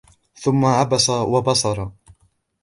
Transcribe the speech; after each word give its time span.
ثُمَّ 0.35 0.65
عَبَسَ 0.65 1.09
وَبَسَرَ 1.09 1.91